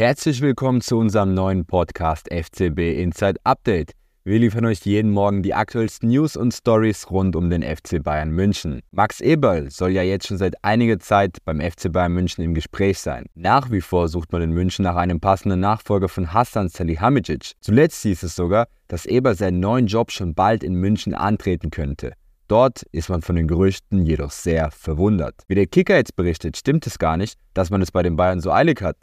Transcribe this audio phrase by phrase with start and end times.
[0.00, 3.92] Herzlich willkommen zu unserem neuen Podcast FCB Inside Update.
[4.24, 8.30] Wir liefern euch jeden Morgen die aktuellsten News und Stories rund um den FC Bayern
[8.30, 8.80] München.
[8.92, 12.98] Max Eberl soll ja jetzt schon seit einiger Zeit beim FC Bayern München im Gespräch
[12.98, 13.26] sein.
[13.34, 17.52] Nach wie vor sucht man in München nach einem passenden Nachfolger von Hassan Salihamidzic.
[17.60, 22.14] Zuletzt hieß es sogar, dass Eberl seinen neuen Job schon bald in München antreten könnte.
[22.48, 25.34] Dort ist man von den Gerüchten jedoch sehr verwundert.
[25.46, 28.40] Wie der Kicker jetzt berichtet, stimmt es gar nicht, dass man es bei den Bayern
[28.40, 28.96] so eilig hat.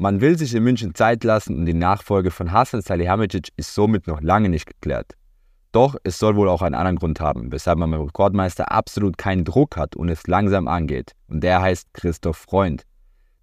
[0.00, 4.06] Man will sich in München Zeit lassen und die Nachfolge von Hassan Salihamidzic ist somit
[4.06, 5.14] noch lange nicht geklärt.
[5.72, 9.44] Doch es soll wohl auch einen anderen Grund haben, weshalb man beim Rekordmeister absolut keinen
[9.44, 11.14] Druck hat und es langsam angeht.
[11.26, 12.84] Und der heißt Christoph Freund.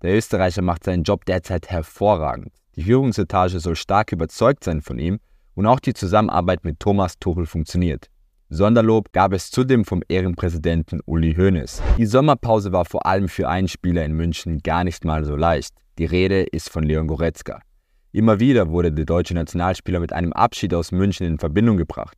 [0.02, 2.54] Der Österreicher macht seinen Job derzeit hervorragend.
[2.78, 5.20] Die Führungsetage soll stark überzeugt sein von ihm
[5.56, 8.08] und auch die Zusammenarbeit mit Thomas Tuchel funktioniert.
[8.48, 11.82] Sonderlob gab es zudem vom Ehrenpräsidenten Uli Hoeneß.
[11.98, 15.74] Die Sommerpause war vor allem für einen Spieler in München gar nicht mal so leicht.
[15.98, 17.62] Die Rede ist von Leon Goretzka.
[18.12, 22.18] Immer wieder wurde der deutsche Nationalspieler mit einem Abschied aus München in Verbindung gebracht.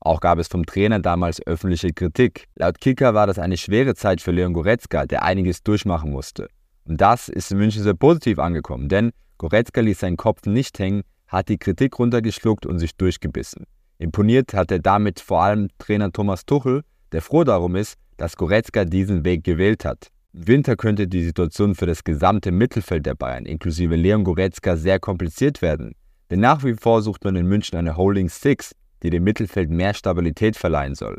[0.00, 2.46] Auch gab es vom Trainer damals öffentliche Kritik.
[2.56, 6.48] Laut Kicker war das eine schwere Zeit für Leon Goretzka, der einiges durchmachen musste.
[6.84, 11.02] Und das ist in München sehr positiv angekommen, denn Goretzka ließ seinen Kopf nicht hängen,
[11.26, 13.64] hat die Kritik runtergeschluckt und sich durchgebissen.
[13.98, 18.86] Imponiert hat er damit vor allem Trainer Thomas Tuchel, der froh darum ist, dass Goretzka
[18.86, 20.10] diesen Weg gewählt hat.
[20.32, 25.62] Winter könnte die Situation für das gesamte Mittelfeld der Bayern, inklusive Leon Goretzka, sehr kompliziert
[25.62, 25.94] werden.
[26.30, 29.94] Denn nach wie vor sucht man in München eine Holding Six, die dem Mittelfeld mehr
[29.94, 31.18] Stabilität verleihen soll.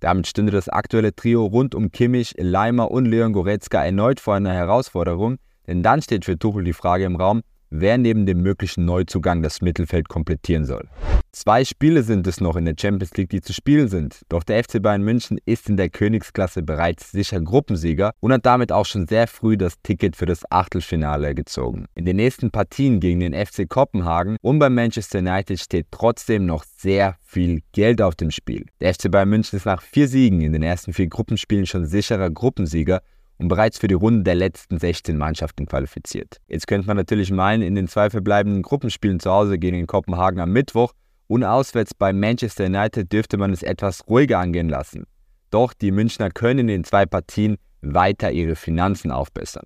[0.00, 4.52] Damit stünde das aktuelle Trio rund um Kimmich, Leimer und Leon Goretzka erneut vor einer
[4.52, 7.42] Herausforderung, denn dann steht für Tuchel die Frage im Raum,
[7.72, 10.88] wer neben dem möglichen Neuzugang das Mittelfeld komplettieren soll.
[11.34, 14.20] Zwei Spiele sind es noch in der Champions League, die zu spielen sind.
[14.28, 18.70] Doch der FC Bayern München ist in der Königsklasse bereits sicher Gruppensieger und hat damit
[18.70, 21.86] auch schon sehr früh das Ticket für das Achtelfinale gezogen.
[21.94, 26.64] In den nächsten Partien gegen den FC Kopenhagen und beim Manchester United steht trotzdem noch
[26.76, 28.66] sehr viel Geld auf dem Spiel.
[28.82, 32.28] Der FC Bayern München ist nach vier Siegen in den ersten vier Gruppenspielen schon sicherer
[32.28, 33.00] Gruppensieger
[33.38, 36.38] und bereits für die Runde der letzten 16 Mannschaften qualifiziert.
[36.48, 40.40] Jetzt könnte man natürlich meinen, in den zwei verbleibenden Gruppenspielen zu Hause gegen den Kopenhagen
[40.40, 40.92] am Mittwoch
[41.26, 45.04] und auswärts bei Manchester United dürfte man es etwas ruhiger angehen lassen.
[45.50, 49.64] Doch die Münchner können in den zwei Partien weiter ihre Finanzen aufbessern.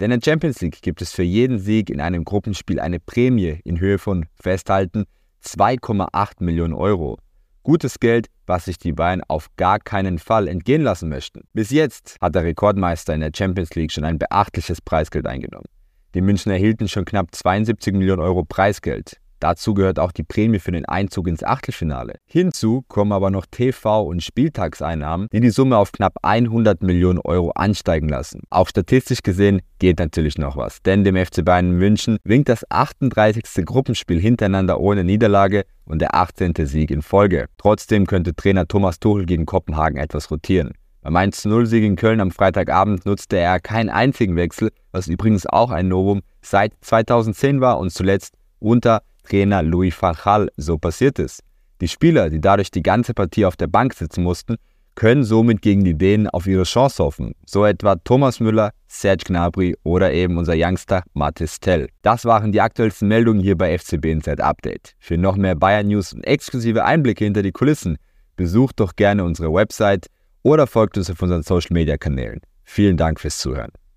[0.00, 3.60] Denn in der Champions League gibt es für jeden Sieg in einem Gruppenspiel eine Prämie
[3.64, 5.04] in Höhe von, festhalten,
[5.44, 7.18] 2,8 Millionen Euro.
[7.66, 11.48] Gutes Geld, was sich die Bayern auf gar keinen Fall entgehen lassen möchten.
[11.52, 15.66] Bis jetzt hat der Rekordmeister in der Champions League schon ein beachtliches Preisgeld eingenommen.
[16.14, 19.16] Die München erhielten schon knapp 72 Millionen Euro Preisgeld.
[19.40, 22.14] Dazu gehört auch die Prämie für den Einzug ins Achtelfinale.
[22.24, 27.50] Hinzu kommen aber noch TV- und Spieltagseinnahmen, die die Summe auf knapp 100 Millionen Euro
[27.50, 28.42] ansteigen lassen.
[28.50, 33.64] Auch statistisch gesehen geht natürlich noch was, denn dem FC Bayern München winkt das 38.
[33.64, 36.54] Gruppenspiel hintereinander ohne Niederlage und der 18.
[36.64, 37.46] Sieg in Folge.
[37.58, 40.72] Trotzdem könnte Trainer Thomas Tuchel gegen Kopenhagen etwas rotieren.
[41.02, 45.86] Beim 1-0-Sieg in Köln am Freitagabend nutzte er keinen einzigen Wechsel, was übrigens auch ein
[45.86, 51.40] Novum seit 2010 war und zuletzt unter Trainer Louis Gaal so passiert ist.
[51.80, 54.56] Die Spieler, die dadurch die ganze Partie auf der Bank sitzen mussten,
[54.94, 57.34] können somit gegen die Dänen auf ihre Chance hoffen.
[57.44, 61.88] So etwa Thomas Müller, Serge Gnabry oder eben unser Youngster Mathis Tell.
[62.02, 64.94] Das waren die aktuellsten Meldungen hier bei FCB Inside Update.
[64.98, 67.98] Für noch mehr Bayern News und exklusive Einblicke hinter die Kulissen,
[68.36, 70.06] besucht doch gerne unsere Website
[70.42, 72.40] oder folgt uns auf unseren Social Media Kanälen.
[72.64, 73.72] Vielen Dank fürs Zuhören.